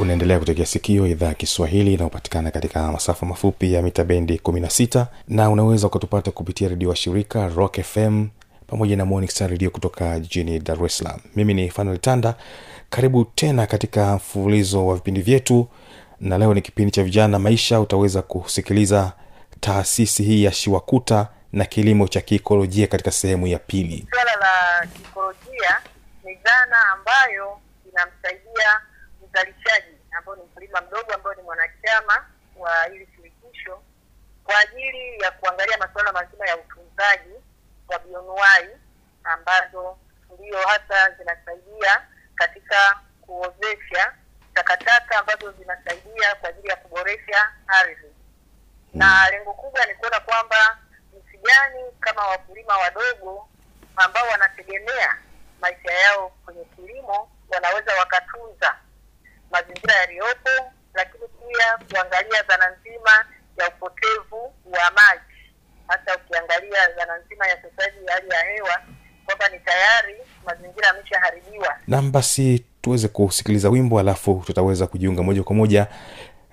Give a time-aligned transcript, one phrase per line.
[0.00, 5.50] unaendelea kutegea sikio idhaa ya kiswahili inayopatikana katika masafa mafupi ya mita bendi 16 na
[5.50, 8.28] unaweza ukatupata kupitia redio wa shirika rock fm
[8.66, 11.20] pamoja na Morning redio kutoka jijini dar es salaam.
[11.36, 12.34] Mimi ni fanuel tanda.
[12.90, 15.68] Karibu tena katika mfululizo wa vipindi vyetu.
[16.20, 17.80] Na leo ni kipindi cha vijana maisha.
[17.80, 19.12] Utaweza kusikiliza
[19.60, 24.06] taasisi hii ya shiwakuta na kilimo cha kiikolojia katika sehemu ya pili.
[24.10, 25.78] Swala la kiikolojia
[26.24, 27.58] ni dhana ambayo
[27.92, 28.80] inamsaidia
[29.34, 33.82] mzalishaji ambao ni mkulima mdogo ambao ni mwanachama wa hili shirikisho
[34.44, 37.34] kwa ajili ya kuangalia masuala mazima ya utunzaji
[37.88, 38.68] wa bionuai
[39.24, 39.98] ambazo
[40.38, 44.12] ndio hasa zinasaidia katika kuozesha
[44.54, 48.12] takataka ambazo zinasaidia kwa ajili ya kuboresha ardhi.
[48.94, 50.78] Na lengo kubwa ni kuona kwamba
[51.12, 53.48] jinsi gani kama wakulima wadogo
[53.96, 55.16] ambao wanategemea
[55.60, 58.76] maisha yao kwenye kilimo wanaweza wakatunza
[59.54, 60.50] mazingira yaliyopo
[60.94, 63.14] lakini pia kuangalia dhana nzima
[63.58, 65.34] ya upotevu wa maji.
[65.88, 68.80] Hasa ukiangalia dhana nzima ya ya hali ya hewa
[69.26, 70.16] kwamba ni tayari
[70.46, 71.76] mazingira yameshaharibiwa.
[71.88, 75.86] Nam basi tuweze kusikiliza wimbo alafu tutaweza kujiunga moja kwa moja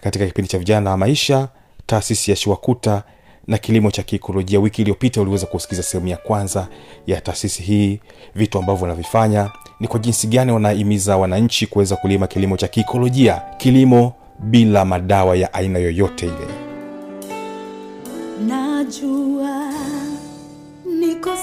[0.03, 1.47] katika kipindi cha vijana wa maisha
[1.85, 3.03] taasisi ya shiwakuta
[3.47, 4.59] na kilimo cha kiikolojia.
[4.59, 6.67] Wiki iliyopita uliweza kusikiza sehemu ya kwanza
[7.07, 7.99] ya taasisi hii.
[8.35, 13.41] Vitu ambavyo wanavifanya ni kwa jinsi gani wanahimiza wananchi kuweza kulima kilimo cha kiikolojia.
[13.57, 16.47] Kilimo bila madawa ya aina yoyote ile.
[18.47, 19.73] Najua
[20.99, 21.35] niko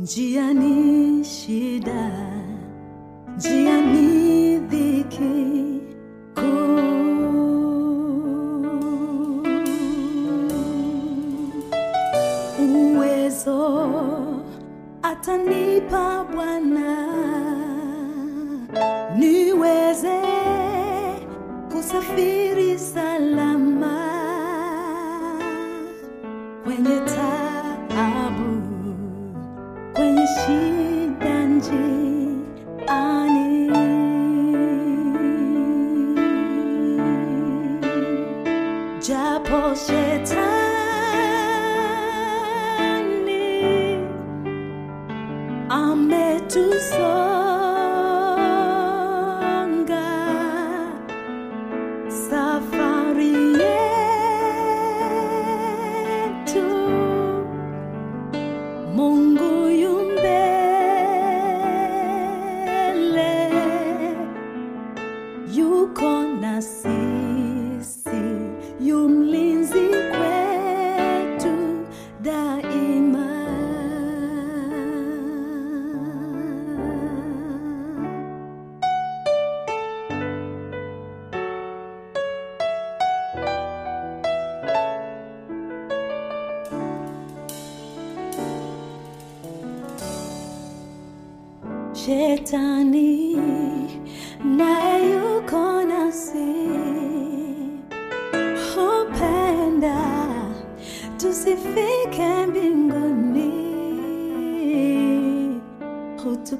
[0.00, 2.10] njia ni shida
[3.36, 3.80] njia
[46.50, 47.19] to some.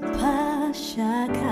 [0.01, 1.50] 爬下。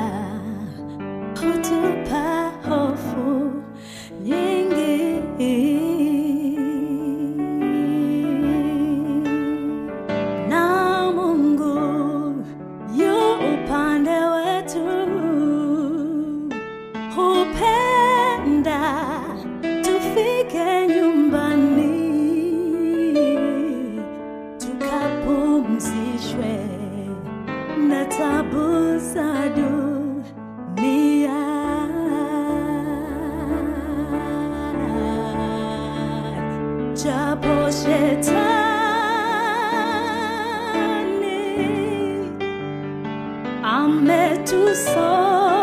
[43.88, 45.58] jamais tout ça.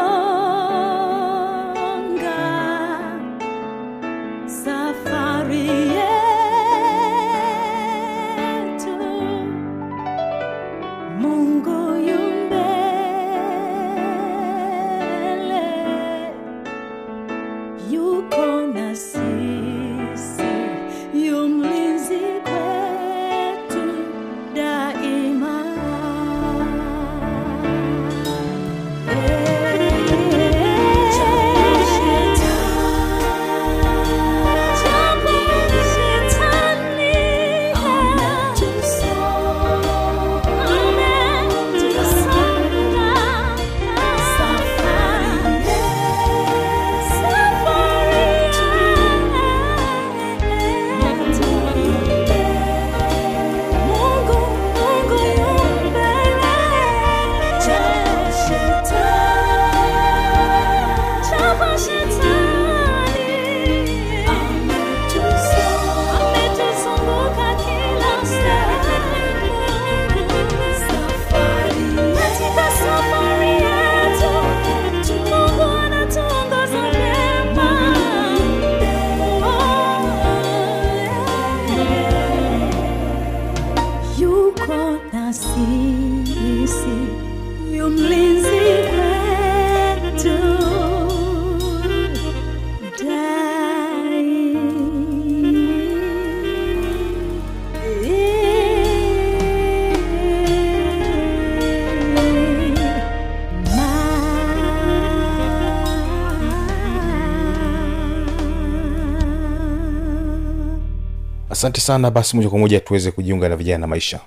[111.56, 114.20] Asante sana basi moja kwa moja tuweze kujiunga na vijana na maisha.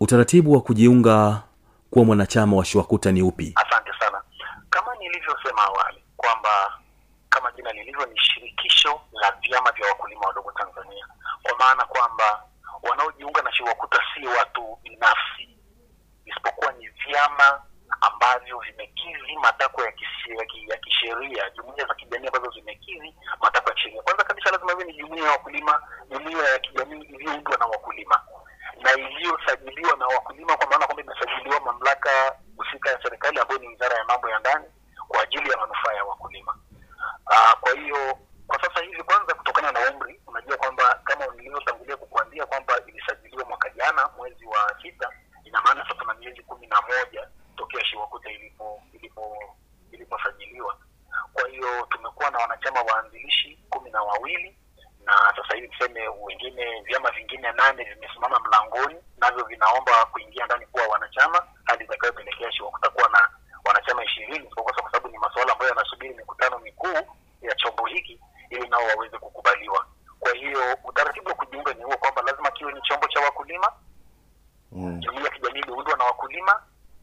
[0.00, 1.42] Utaratibu wa kujiunga
[1.96, 3.52] kuwa mwanachama wa shiwakuta ni upi?
[3.56, 4.22] Asante sana.
[4.70, 6.78] Kama nilivyosema awali kwamba
[7.28, 11.06] kama jina lilivyo ni shirikisho la vyama vya wakulima wadogo tanzania.
[11.42, 12.42] Kwa maana kwamba
[12.82, 15.48] wanaojiunga na shiwakuta si watu binafsi
[16.24, 17.62] isipokuwa ni vyama
[18.00, 19.92] ambavyo vimekizi matakwa ya
[20.68, 24.02] ya kisheria jumuia za kijamii ambazo zimekizi matakwa ya kisheria.
[24.02, 28.20] Kwanza kabisa lazima iwe ni jumuia ya wakulima jumuia ya kijamii iliyoundwa na wakulima
[28.82, 32.10] na iliyosajiliwa na wakulima kwa maana kwamba imesajiliwa mamlaka
[32.56, 34.64] husika ya serikali ambayo ni wizara ya mambo ya ndani
[35.08, 36.56] kwa ajili ya manufaa ya wakulima
[37.26, 42.46] uh, kwa hiyo kwa sasa hivi kwanza kutokana na umri unajua kwamba kama nilivyotangulia kukuambia
[42.46, 45.10] kwamba ilisajiliwa mwaka jana mwezi wa sita
[45.44, 49.54] ina maana sasa tuna miezi kumi na moja tokea shiwakuta ilipo ilipo
[49.92, 50.78] iliposajiliwa
[51.32, 54.56] kwa hiyo tumekuwa na wanachama waanzilishi kumi na wawili
[55.06, 60.86] na sasa hivi tuseme wengine vyama vingine nane vimesimama mlangoni navyo vinaomba kuingia ndani kuwa
[60.86, 63.30] wanachama hadi itakayopelekea shiwakuta kuwa na
[63.64, 68.68] wanachama ishirini isipokuwa kwa sababu ni masuala ambayo yanasubiri mikutano mikuu ya chombo hiki ili
[68.68, 69.86] nao waweze kukubaliwa
[70.20, 73.72] kwa hiyo utaratibu wa kujiunga ni huo kwamba lazima kiwe ni chombo cha wakulima
[74.72, 75.00] mm.
[75.00, 76.62] jumuia ya kijamii iliundwa na wakulima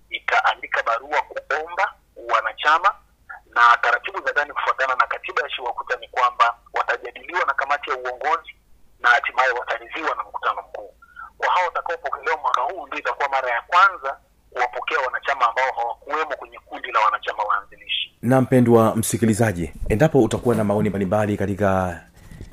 [0.10, 1.94] itaandika barua kuomba
[2.34, 2.96] wanachama
[3.56, 7.98] na taratibu za ndani kufuatana na katiba ya shiwakuta ni kwamba watajadiliwa na kamati ya
[7.98, 8.56] uongozi
[9.00, 10.94] na hatimaye wataridhiwa na mkutano mkuu.
[11.38, 14.18] Kwa hao watakaopokelewa mwaka huu ndio itakuwa mara ya kwanza
[14.50, 18.18] kuwapokea wanachama ambao hawakuwemo kwenye kundi la wanachama waanzilishi.
[18.22, 22.02] Na mpendwa msikilizaji endapo utakuwa na maoni mbalimbali katika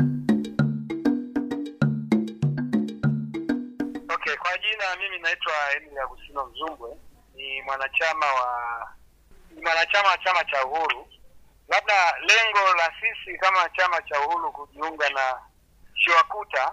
[4.15, 6.89] Okay kwa jina mimi naitwa emil agustino mzumbwe.
[7.35, 8.87] Ni mwanachama wa
[9.55, 11.07] ni mwanachama wa chama cha uhuru.
[11.69, 15.21] Labda lengo la sisi kama chama cha uhuru kujiunga na
[15.95, 16.71] shiwakuta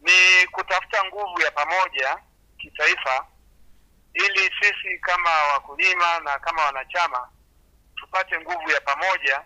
[0.00, 2.18] ni kutafuta nguvu ya pamoja
[2.58, 3.26] kitaifa
[4.18, 7.28] ili sisi kama wakulima na kama wanachama
[7.96, 9.42] tupate nguvu ya pamoja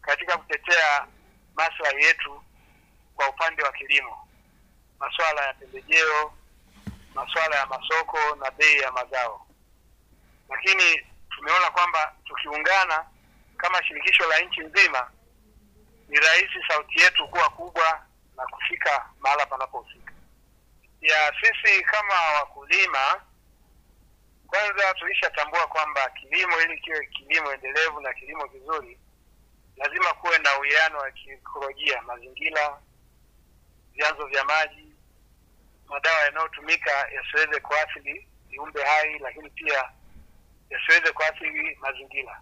[0.00, 1.06] katika kutetea
[1.54, 2.42] maslahi yetu
[3.14, 4.28] kwa upande wa kilimo.
[4.98, 6.32] Masuala ya pembejeo
[7.14, 9.46] masuala ya masoko na bei ya mazao.
[10.48, 13.06] Lakini tumeona kwamba tukiungana
[13.56, 15.10] kama shirikisho la nchi nzima
[16.08, 18.06] ni rahisi sauti yetu kuwa kubwa
[18.36, 20.12] na kufika mahala panapohusika
[21.00, 23.20] ya sisi kama wakulima
[24.52, 28.98] kwanza tulishatambua kwamba kilimo ili kiwe kilimo endelevu na kilimo kizuri
[29.76, 32.80] lazima kuwe na uwiano wa kiikolojia mazingira
[33.92, 34.94] vyanzo vya maji
[35.86, 39.90] madawa yanayotumika yasiweze kuathiri viumbe hai lakini pia
[40.70, 42.40] yasiweze kuathiri mazingira.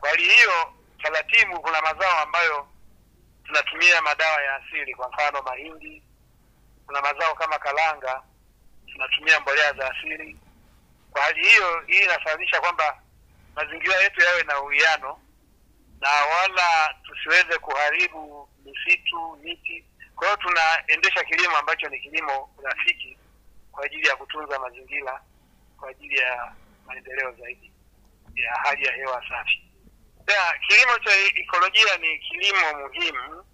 [0.00, 2.68] Kwa hali hiyo taratibu kuna mazao ambayo
[3.44, 6.02] tunatumia madawa ya asili kwa mfano mahindi
[6.86, 8.22] kuna mazao kama kalanga
[8.92, 10.38] tunatumia mbolea za asili
[11.18, 13.02] kwa hali hiyo hii inasababisha kwamba
[13.54, 15.20] mazingira yetu yawe na uwiano
[16.00, 19.84] na wala tusiweze kuharibu misitu miti.
[20.16, 23.18] Kwa hiyo tunaendesha kilimo ambacho ni kilimo rafiki
[23.72, 25.22] kwa ajili ya kutunza mazingira
[25.80, 26.52] kwa ajili ya
[26.86, 27.72] maendeleo zaidi
[28.34, 29.62] ya hali ya hewa safi.
[30.26, 31.10] Ya, kilimo cha
[31.40, 33.44] ikolojia ni kilimo muhimu.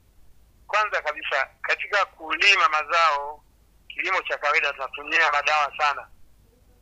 [0.66, 3.44] Kwanza kabisa katika kulima mazao
[3.88, 6.09] kilimo cha kawaida tunatumia madawa sana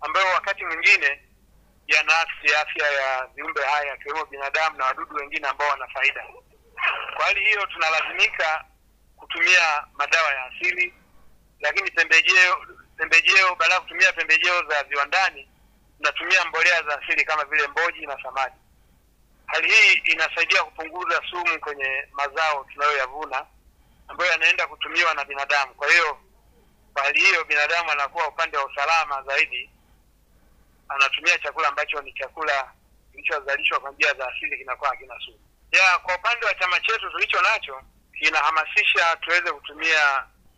[0.03, 1.23] ambayo wakati mwingine
[1.87, 6.25] yanaathiri afya ya viumbe haya akiwemo binadamu na wadudu wengine ambao wana faida.
[7.17, 8.65] Kwa hali hiyo tunalazimika
[9.17, 10.95] kutumia madawa ya asili
[11.61, 12.67] lakini pembejeo
[12.97, 15.49] pembejeo baada ya kutumia pembejeo za viwandani
[15.97, 18.55] tunatumia mbolea za asili kama vile mboji na samadi.
[19.47, 23.47] Hali hii inasaidia kupunguza sumu kwenye mazao tunayoyavuna
[24.09, 25.75] ambayo yanaenda kutumiwa na binadamu.
[25.75, 26.19] Kwa hiyo
[26.93, 29.71] kwa hali hiyo binadamu anakuwa upande wa usalama zaidi
[30.89, 32.73] anatumia chakula ambacho ni chakula
[33.13, 35.39] kilichozalishwa kwa njia za asili kinakuwa hakina sumu.
[35.73, 37.83] Ya kwa upande wa chama chetu tulicho nacho
[38.19, 40.01] kinahamasisha tuweze kutumia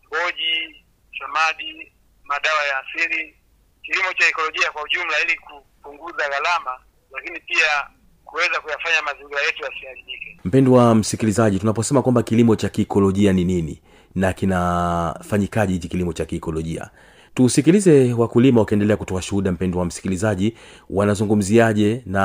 [0.06, 0.84] mboji
[1.18, 1.92] samadi
[2.24, 3.36] madawa ya asili
[3.82, 7.86] kilimo cha ekolojia kwa ujumla ili kupunguza gharama lakini pia
[8.24, 10.40] kuweza kuyafanya mazingira yetu yasiharibike.
[10.44, 13.82] Mpendwa msikilizaji tunaposema kwamba kilimo cha kiikolojia ni nini
[14.14, 16.90] na kinafanyikaji hichi kilimo cha kiikolojia
[17.34, 20.58] tusikilize wakulima wakiendelea kutoa shuhuda mpendo wa msikilizaji
[20.90, 22.22] wanazungumziaje na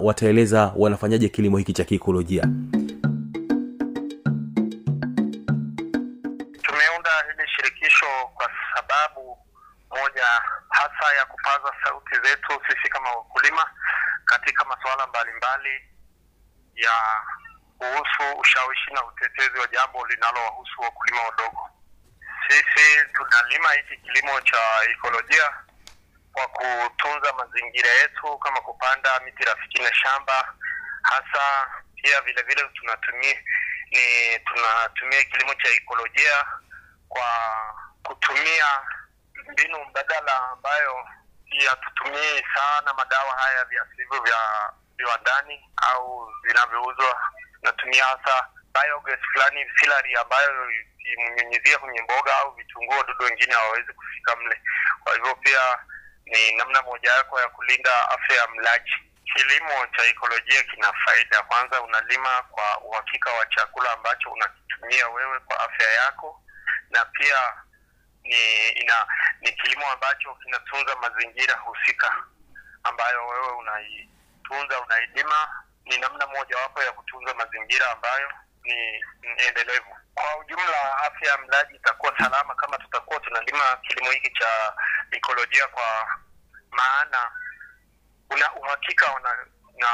[0.00, 2.42] wataeleza wanafanyaje kilimo hiki cha kiikolojia.
[6.62, 9.38] Tumeunda hili shirikisho kwa sababu
[9.90, 10.26] moja
[10.68, 13.70] hasa ya kupaza sauti zetu sisi kama wakulima
[14.24, 15.74] katika masuala mbalimbali
[16.74, 16.92] ya
[17.78, 21.60] kuhusu ushawishi na utetezi wa jambo linalowahusu wakulima wadogo
[22.48, 25.52] sisi tunalima hiki kilimo cha ekolojia
[26.32, 30.54] kwa kutunza mazingira yetu kama kupanda miti rafiki na shamba.
[31.02, 31.70] Hasa
[32.02, 33.42] pia vile vile tunatumia
[33.90, 36.44] ni tunatumia kilimo cha ekolojia
[37.08, 37.28] kwa
[38.02, 38.66] kutumia
[39.52, 41.08] mbinu mbadala ambayo
[41.70, 47.20] hatutumii sana madawa haya viasivyo vya viwandani au vinavyouzwa.
[47.60, 50.70] Tunatumia hasa biogas fulani filari ambayo
[51.12, 54.62] imnyunyizia kwenye mboga au vitunguu wadudu wengine hawawezi kufika mle.
[55.04, 55.78] Kwa hivyo pia
[56.26, 58.94] ni namna mojawapo ya kulinda afya ya mlaji.
[59.34, 61.42] Kilimo cha ekolojia kina faida.
[61.42, 66.42] Kwanza unalima kwa uhakika wa chakula ambacho unakitumia wewe kwa afya yako
[66.90, 67.36] na pia
[68.22, 69.06] ni ina
[69.40, 72.24] ni kilimo ambacho kinatunza mazingira husika
[72.82, 75.64] ambayo wewe unaitunza unailima.
[75.84, 78.30] Ni namna mojawapo ya kutunza mazingira ambayo
[78.64, 78.74] ni,
[79.22, 79.96] ni endelevu.
[80.14, 84.72] Kwa ujumla afya ya mlaji itakuwa salama kama tutakuwa tunalima kilimo hiki cha
[85.10, 86.18] ekolojia kwa
[86.70, 87.30] maana
[88.30, 89.30] una uhakika una,
[89.78, 89.88] na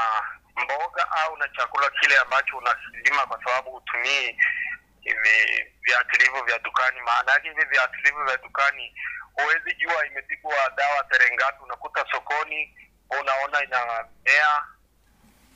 [0.64, 4.36] mboga au na chakula kile ambacho unakilima kwa sababu hutumii
[5.00, 7.00] hivi viatilivu vya dukani.
[7.00, 8.94] Maana yake hivi viatilivu vya dukani
[9.32, 11.62] huwezi jua imepigwa dawa tarehe ngapi.
[11.62, 12.74] Unakuta sokoni
[13.20, 14.64] unaona inamea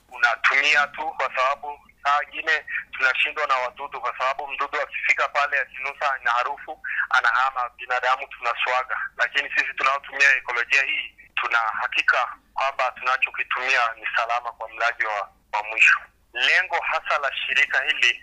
[0.09, 6.19] unatumia tu kwa sababu saa wengine tunashindwa na wadudu kwa sababu mdudu akifika pale akinusa
[6.25, 7.71] na harufu anahama.
[7.77, 15.05] Binadamu tunaswaga lakini sisi tunaotumia ekolojia hii tuna hakika kwamba tunachokitumia ni salama kwa mlaji
[15.05, 15.99] wa, wa mwisho.
[16.33, 18.23] Lengo hasa la shirika hili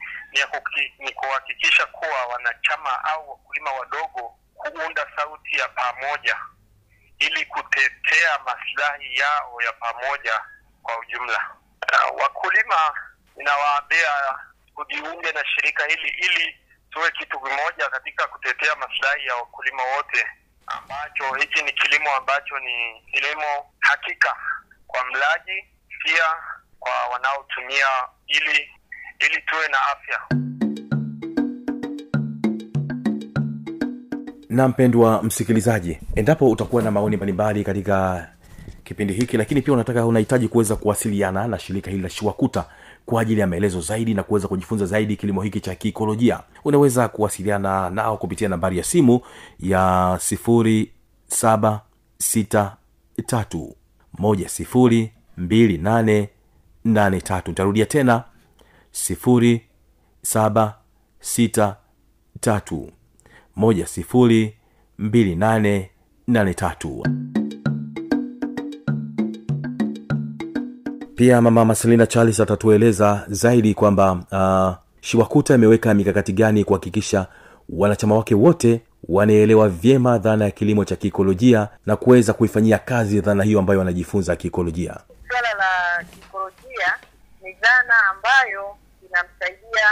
[1.00, 6.38] ni, kuhakikisha kuwa wanachama au wakulima wadogo kuunda sauti ya pamoja
[7.20, 10.42] ili kutetea maslahi yao ya pamoja
[10.84, 11.50] kwa ujumla.
[12.12, 12.94] Uh, wakulima
[13.40, 14.12] ninawaambia
[14.76, 16.56] kujiunge na shirika hili ili
[16.92, 20.26] tuwe kitu kimoja katika kutetea maslahi ya wakulima wote,
[20.68, 24.36] ambacho hiki ni kilimo ambacho ni kilimo hakika
[24.88, 25.66] kwa mlaji,
[26.04, 26.26] pia
[26.80, 27.88] kwa wanaotumia,
[28.28, 28.70] ili
[29.20, 30.20] ili tuwe na afya.
[34.50, 38.28] na mpendwa msikilizaji endapo utakuwa na maoni mbalimbali katika
[38.84, 42.66] kipindi hiki lakini pia unataka unahitaji kuweza kuwasiliana na shirika hili la shiwakuta
[43.06, 46.40] kwa ajili ya maelezo zaidi na kuweza kujifunza zaidi kilimo hiki cha kiikolojia.
[46.66, 49.22] Unaweza kuwasiliana nao kupitia nambari ya simu
[49.60, 50.92] ya sifuri
[51.28, 51.82] saba
[52.18, 52.76] sita
[57.86, 58.24] tena
[58.92, 59.62] sifuri
[60.22, 60.76] saba
[61.20, 61.76] sita
[62.40, 62.92] tatu
[63.56, 64.54] moja sifuri
[64.98, 65.90] mbili nane
[66.28, 67.04] nane tatu
[71.20, 77.28] pia mama maselina charles atatueleza zaidi kwamba uh, shiwakuta imeweka mikakati gani kuhakikisha
[77.70, 83.44] wanachama wake wote wanaelewa vyema dhana ya kilimo cha kiikolojia na kuweza kuifanyia kazi dhana
[83.44, 84.98] hiyo ambayo wanajifunza kiikolojia.
[85.28, 86.94] Swala la kiikolojia
[87.42, 88.76] ni dhana ambayo
[89.10, 89.88] inamsaidia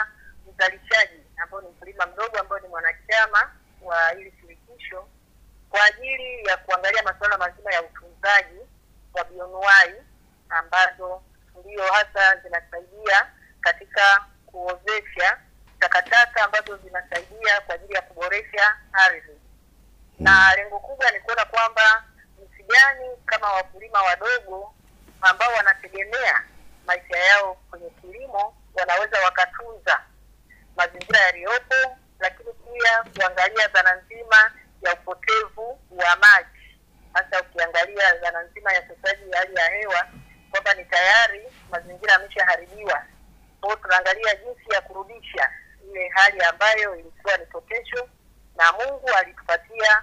[0.54, 3.52] mzalishaji ambayo ni mkulima mdogo ambayo ni mwanachama
[3.86, 5.04] wa hili shirikisho
[5.70, 8.60] kwa ajili ya kuangalia masuala mazima ya utunzaji
[9.14, 9.94] wa bionuai
[10.50, 11.22] ambazo
[11.60, 15.38] ndio hasa zinasaidia katika kuozesha
[15.80, 19.40] takataka ambazo zinasaidia kwa ajili ya kuboresha ardhi.
[20.20, 22.04] Na lengo kubwa ni kuona kwamba
[22.40, 24.74] jinsi gani kama wakulima wadogo
[25.22, 26.44] ambao wanategemea
[26.86, 30.02] maisha yao kwenye kilimo wanaweza wakatunza
[30.76, 36.80] mazingira yaliyopo, lakini pia kuangalia dhana nzima ya upotevu wa maji,
[37.14, 40.08] hasa ukiangalia dhana nzima ya ukosaji ya hali ya hewa
[40.52, 41.44] kwamba ni tayari
[42.58, 43.04] yameshaharibiwa.
[43.62, 45.50] Kwa tunaangalia jinsi ya kurudisha
[45.90, 48.08] ile hali ambayo ilikuwa ni potential,
[48.56, 50.02] na Mungu alitupatia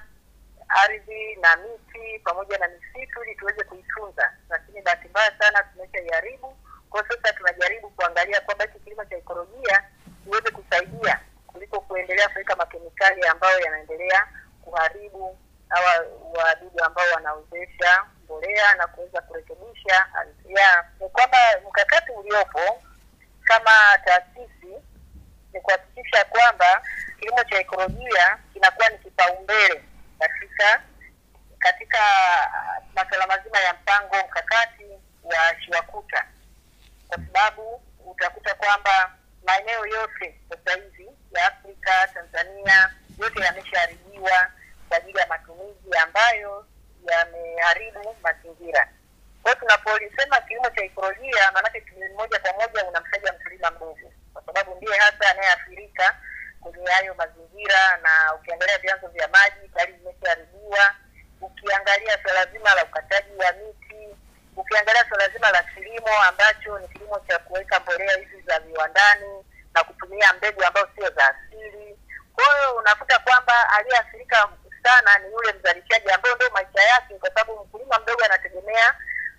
[0.69, 6.57] ardhi na miti pamoja na misitu ili tuweze kuitunza, lakini bahati mbaya sana tumeshaiharibu.
[6.91, 9.85] Kwa sasa tunajaribu kuangalia kwamba hiki kilimo cha ekolojia
[10.25, 14.27] kiweze kusaidia kuliko kuendelea kuweka makemikali ambayo yanaendelea
[14.65, 15.39] kuharibu
[15.69, 20.55] hawa wadudu ambao wanaozesha mbolea na kuweza kurekebisha ardhi.
[20.55, 20.85] yao.
[21.01, 22.83] ni kwamba mkakati uliopo
[23.45, 24.75] kama taasisi
[25.53, 26.83] ni kuhakikisha kwamba
[27.19, 29.85] kilimo cha ekolojia kinakuwa ni kipaumbele
[30.19, 30.83] katika
[31.59, 31.99] katika
[32.95, 34.85] masuala mazima ya mpango mkakati
[35.23, 36.25] wa shiwakuta
[37.09, 39.13] kwa sababu utakuta kwamba
[39.47, 44.51] maeneo yote sasa hivi ya Afrika, Tanzania yote yameshaharibiwa
[44.89, 46.67] kwa ajili ya matumizi ambayo
[47.11, 48.89] yameharibu mazingira.
[49.43, 49.61] Kwa hiyo
[50.85, 51.83] ekolojia, maanake
[52.17, 56.17] moja kwa moja unamtaja mkulima mdogo, kwa sababu ndiye hasa anayeathirika
[56.61, 60.95] kwenye hayo mazingira, na ukiangalia vyanzo vya maji tayari vimeshaharibiwa,
[61.41, 64.17] ukiangalia swala zima la ukataji wa miti,
[64.57, 69.45] ukiangalia swala zima la kilimo ambacho ni kilimo cha kuweka mbolea hizi za viwandani
[69.75, 71.99] na kutumia mbegu ambazo sio za asili.
[72.35, 74.49] Kwa hiyo unakuta kwamba aliyeathirika
[74.83, 78.95] sana ni yule mzalishaji ambayo ndio maisha yake, kwa sababu mkulima mdogo anategemea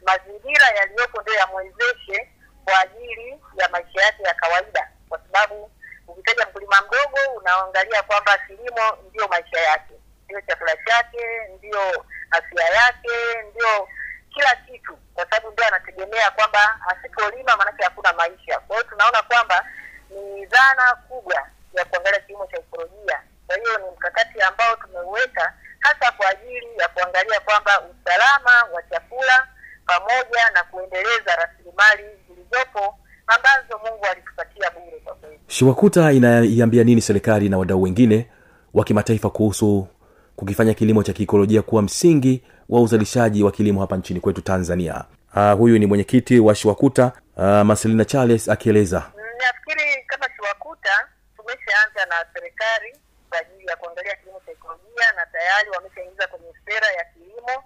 [0.05, 2.29] mazingira yaliyopo ndio yamwezeshe
[2.65, 5.71] kwa ajili ya maisha yake ya kawaida, kwa sababu
[6.07, 9.93] ukitaja mkulima mdogo unaangalia kwamba kilimo ndio maisha yake,
[10.25, 13.89] ndio chakula chake, ndio afya yake, ndio
[14.33, 18.59] kila kitu, kwa sababu ndio anategemea kwamba asipolima maanake hakuna maisha.
[18.59, 19.65] Kwa hiyo tunaona kwamba
[20.09, 21.35] ni dhana kubwa
[21.77, 23.17] ya kuangalia kilimo cha ekolojia.
[23.47, 29.47] Kwa hiyo ni mkakati ambao tumeuweka hasa kwa ajili ya kuangalia kwamba usalama wa chakula
[29.85, 32.95] pamoja na kuendeleza rasilimali zilizopo
[33.27, 35.39] ambazo Mungu alitupatia bure kwa kweli.
[35.47, 38.29] shiwakuta inaiambia nini serikali na wadau wengine
[38.73, 39.87] wa kimataifa kuhusu
[40.35, 45.03] kukifanya kilimo cha kiikolojia kuwa msingi wa uzalishaji wa kilimo hapa nchini kwetu tanzania
[45.35, 52.25] uh, huyu ni mwenyekiti wa shiwakuta uh, marcelina charles akieleza Nafikiri kama Shiwakuta tumeshaanza na
[52.33, 52.99] serikali
[53.29, 57.63] kwa ajili ya kuangalia kilimo cha ekolojia na tayari wameshaingiza kwenye sera ya kilimo,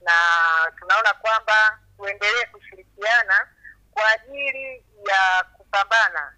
[0.00, 0.12] na
[0.78, 3.48] tunaona kwamba tuendelee kushirikiana
[3.94, 6.34] kwa ajili ya kupambana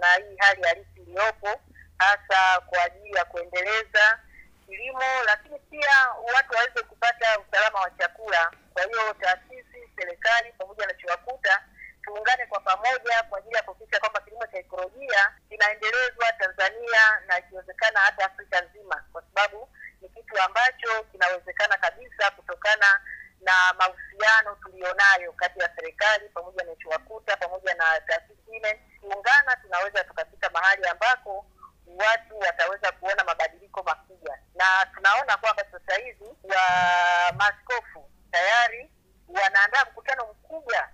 [0.00, 1.60] na hii hali halisi iliyopo,
[1.98, 4.18] hasa kwa ajili ya kuendeleza
[4.66, 5.94] kilimo, lakini pia
[6.34, 8.50] watu waweze kupata usalama wa chakula.
[8.72, 11.62] Kwa hiyo taasisi, serikali pamoja na Shiwakuta
[12.08, 18.00] tuungane kwa pamoja kwa ajili ya kuhakikisha kwamba kilimo cha ekolojia kinaendelezwa Tanzania na ikiwezekana
[18.00, 19.68] hata Afrika nzima, kwa sababu
[20.00, 23.00] ni kitu ambacho kinawezekana kabisa kutokana
[23.40, 29.56] na mahusiano tulionayo nayo kati ya serikali pamoja na chuakuta pamoja na taasisi ile kuungana
[29.62, 31.46] tunaweza tukafika mahali ambako
[31.86, 36.62] watu wataweza kuona mabadiliko makubwa na tunaona kwamba sasa hivi wa
[37.32, 38.90] maaskofu tayari
[39.28, 40.88] wanaandaa mkutano mkubwa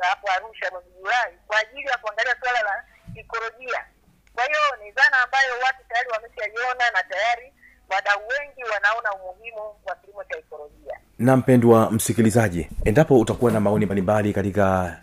[0.00, 3.86] hapo arusha mwezi julai kwa ajili ya kuangalia suala la ikolojia
[4.34, 7.54] kwa hiyo ni dhana ambayo watu tayari wameshaiona na tayari
[7.90, 13.84] wadau wengi wanaona umuhimu wa kilimo cha ikolojia na mpendwa msikilizaji endapo utakuwa na maoni
[13.86, 14.96] mbalimbali katika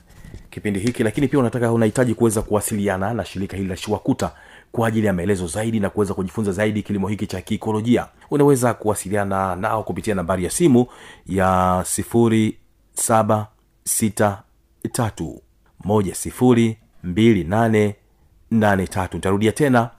[0.50, 4.32] kipindi hiki lakini pia unataka unahitaji kuweza kuwasiliana na shirika hili la shiwakuta
[4.72, 9.56] kwa ajili ya maelezo zaidi na kuweza kujifunza zaidi kilimo hiki cha kiikolojia unaweza kuwasiliana
[9.56, 10.86] nao kupitia nambari ya simu
[11.26, 12.58] ya sifuri
[12.94, 13.48] saba
[13.84, 14.42] sita
[14.92, 15.42] tatu
[15.84, 17.96] moja sifuri mbili nane
[18.52, 19.18] nane tatu.
[19.18, 19.90] Nitarudia tena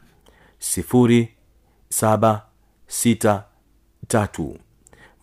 [0.58, 1.28] sifuri
[1.88, 2.42] saba
[2.86, 3.44] sita
[4.08, 4.58] tatu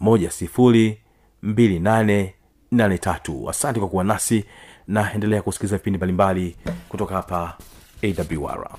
[0.02, 0.98] moja sifuri
[1.44, 2.34] mbili nane
[2.72, 3.50] nane tatu.
[3.50, 4.46] Asante kwa kuwa nasi
[4.88, 6.56] na endelea kusikiliza vipindi mbalimbali
[6.90, 7.58] kutoka hapa
[8.04, 8.70] awr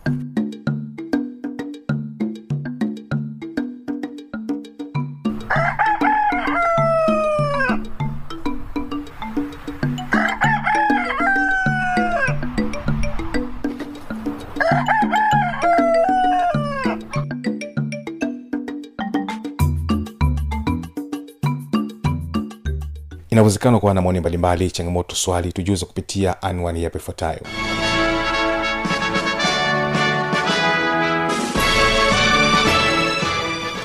[23.32, 27.40] inawezekana kuwa na maoni mbalimbali changamoto swali tujuze kupitia anwani yapo ifuatayo.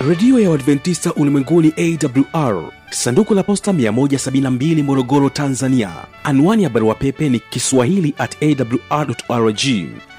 [0.08, 5.92] Redio ya uadventista ulimwenguni awr sanduku la posta 172 morogoro tanzania.
[6.24, 8.38] Anwani ya barua pepe ni kiswahili at
[9.30, 9.60] awrrg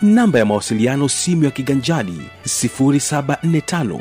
[0.03, 4.01] namba ya mawasiliano simu ya kiganjadi 745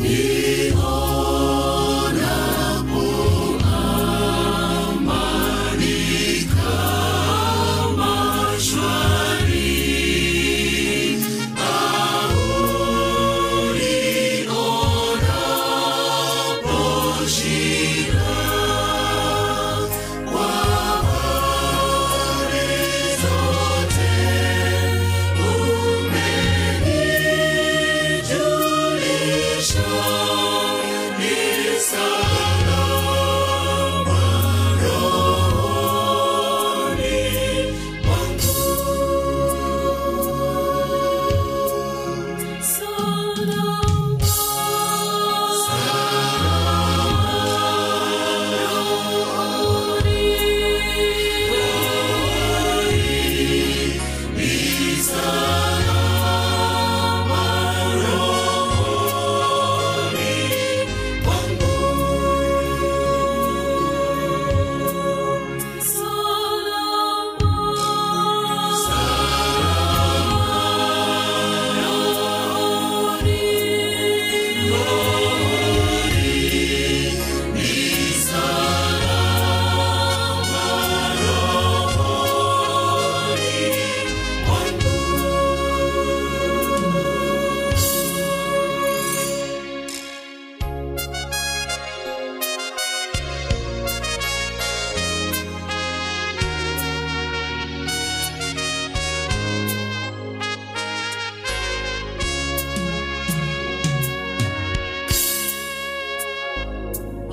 [0.00, 0.47] me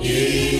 [0.06, 0.55] Yesu